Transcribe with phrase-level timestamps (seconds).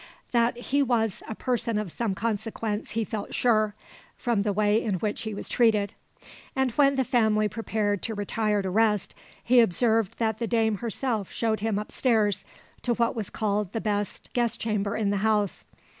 [0.31, 3.75] That he was a person of some consequence he felt sure,
[4.17, 5.93] from the way in which he was treated;
[6.55, 11.31] and when the family prepared to retire to rest, he observed that the dame herself
[11.31, 12.45] showed him up stairs
[12.81, 15.65] to what was called the best guest chamber in the house.